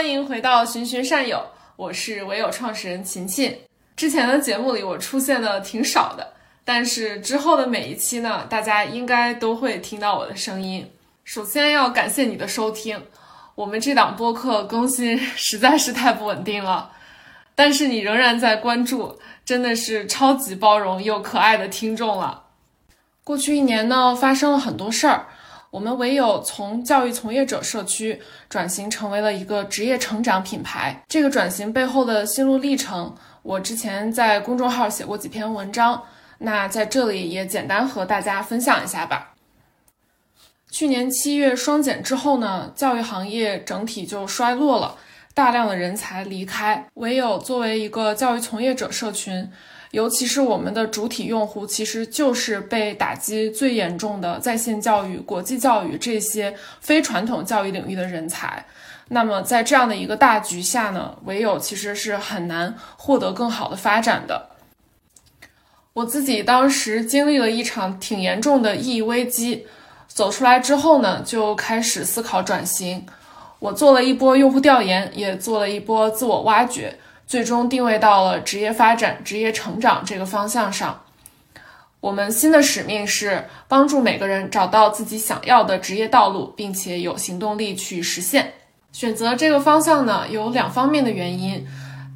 [0.00, 1.44] 欢迎回到寻寻善友，
[1.76, 3.54] 我是唯有创始人琴琴。
[3.94, 6.32] 之前的节目里我出现的挺少的，
[6.64, 10.90] 但是之后的每一期呢，大家应该都会听到我的声音。
[11.22, 12.98] 首先要感谢你的收听，
[13.54, 16.92] 我们这档播客更新实在是太不稳定了，
[17.54, 22.44] 但是你仍然在关注，真的是超级包容又可爱的听众了。
[23.22, 25.26] 过去一年呢，发生了很多事儿。
[25.70, 31.04] 我们唯有从教育从业者社区转型成为了一个职业成长品牌。
[31.08, 36.02] 这个转型背后的心路历程，我之前在公众号写过几篇文章，
[36.38, 39.34] 那在这里也简单和大家分享一下吧。
[40.72, 44.96] 去年七月双减之后呢，教育行业整体就衰落了，
[45.34, 46.84] 大量的人才离开。
[46.94, 49.48] 唯有作为一个教育从业者社群。
[49.90, 58.64] 尤其是我们的主体用户，其实就是被打击最严重的在线教育、国际教育这些非传统教育领域的人才。
[59.08, 64.50] 那么，在这样的一个大局下呢，唯有其实是很难获得更好的发展的。
[65.92, 69.66] 我自己当时经历了一场挺严重的意义危机，
[70.06, 73.04] 走出来之后呢，就开始思考转型。
[73.58, 76.96] 我做了一波用户调研，也做了一波自我挖掘。
[77.30, 81.00] 最终定位到了职业发展、职业成长这个方向上。
[82.00, 88.54] 我们新的使命是帮助每个人找到自己想要的职业道路，并且有行动力去实现。
[88.90, 91.64] 选择这个方向呢，有两方面的原因。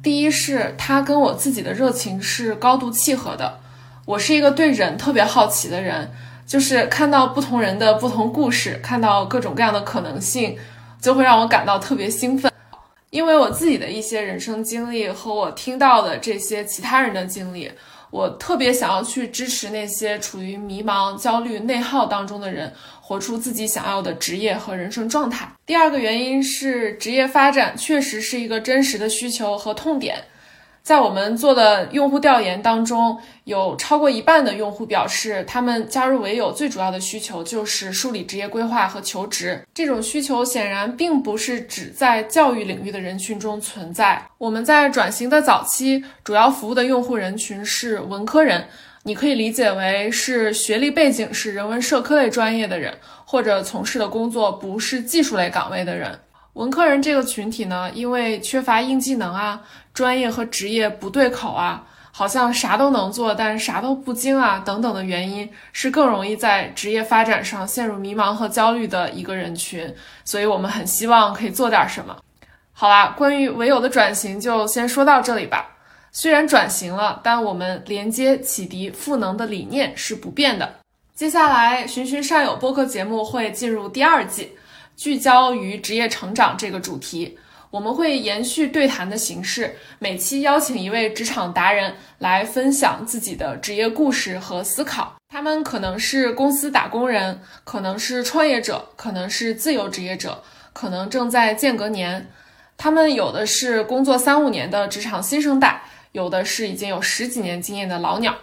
[0.03, 3.61] 第一是它跟我自己的热情是高度契合的。
[4.03, 6.11] 我是一个对人特别好奇的人，
[6.45, 10.57] 就是看到不同人的不同故事，看到各种各样的可能性，
[10.99, 12.51] 就会让我感到特别兴奋。
[13.15, 17.71] 因为我自己的一些人生经历和我听到的这些其他人的经历，
[18.11, 25.49] 我特别想要去支持那些处于迷茫、焦虑、内耗当中的人，活出自己想要的职业和人生状态。
[25.65, 30.21] 第二个原因是，职业发展确实是一个真实的需求和痛点。
[30.85, 39.59] 在我们做的用户调研当中，有超过一半的用户表示，他们加入唯有最主要的需求就是梳理职业规划和求职。
[39.73, 44.23] 这种需求显然并不是只在教育领域的人群中存在。
[44.37, 48.67] 我们在转型的早期，主要服务的用户人群是文科人，
[49.01, 52.93] 你可以理解为是学历背景是人文社科类专业的人，
[53.25, 56.19] 或者从事的工作不是技术类岗位的人。
[56.55, 59.61] 文科人这个群体呢，因为缺乏硬技能啊。
[59.93, 69.95] 专业和职业不对口啊，好像啥都能做，但啥都不精啊，等等的原因，是更容易在职业发展上陷入迷茫和焦虑的一个人群。
[70.25, 72.17] 所以，我们很希望可以做点什么。
[72.73, 75.77] 好啦，关于唯有的转型就先说到这里吧。
[76.11, 80.75] 虽然转型了，但我们连接、启迪、赋能的理念是不变的。
[81.13, 84.57] 接下来，循循善友播客节目会进入第二季，
[84.95, 87.37] 聚焦于职业成长这个主题。
[87.71, 95.13] 我们会延续对谈的形式，每期邀请一位职场达人来分享自己的职业故事和思考。
[95.27, 100.41] 他们可能是公司打工人，可能是创业者，可能是自由职业者，
[100.71, 102.31] 可能正在间隔年。
[102.77, 108.33] 他们有的是工作三五年的职场新生代，有的是已经有十几年经验的老鸟。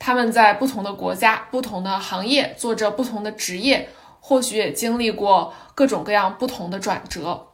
[0.00, 3.88] 他们在不同的国家、不同的行业做着不同的职业，
[4.24, 7.48] 或许也经历过各种各样不同的转折。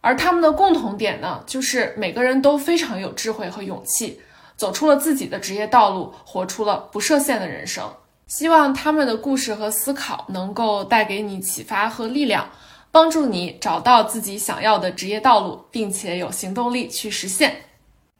[0.00, 4.20] 而他们的共同点呢，就是每个人都非常有智慧和勇气，
[4.56, 7.84] 走出了自己的职业道路，活出了不设限的人生。
[8.28, 12.48] 希望他们的故事和思考能够带给你启发和力量，
[12.92, 17.56] 帮助你找到自己想要的职业道路，并且有行动力去实现。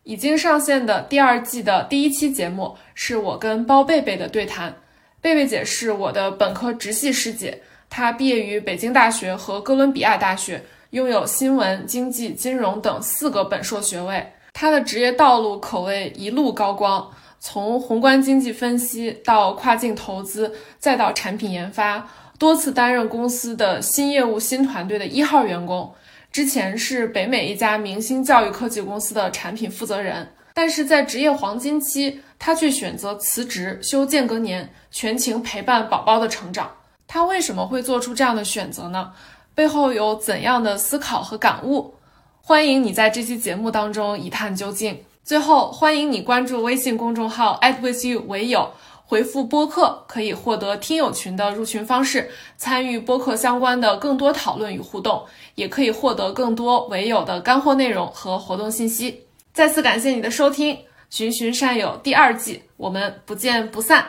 [0.02, 4.74] 已经上线的第二季的第一期节目是我跟包贝贝的对谈。
[5.20, 10.62] 贝贝姐是我的本科直系师姐，她毕业于北京大学和哥伦比亚大学。
[10.90, 17.10] 拥有新闻、经济、金融等四个本硕学位，她的职业道路可谓一路高光。
[17.40, 25.92] 从宏观经济分析到跨境投资，再到产品研发，多次担任公司的新业务新团队的一号员工。
[26.32, 36.70] 之前是北美一家明星教育科技公司的产品负责人，但是在职业黄金期，他却选择辞职休间隔年，全情陪伴宝宝的成长。
[37.06, 39.12] 他为什么会做出这样的选择呢？
[39.54, 41.94] 背后有怎样的思考和感悟？
[42.40, 44.98] 欢迎你在这期节目当中一探究竟。
[45.24, 48.70] 最后，欢迎你关注微信公众号 @withyou 唯有，
[49.04, 59.24] 回复播客可以获得听友群的入群方式，参与播客相关的更多讨论与互动，也可以获得更多唯有的干货内容和活动信息。
[59.52, 60.78] 再次感谢你的收听，
[61.10, 64.06] 循循善诱第二季我们不见不散。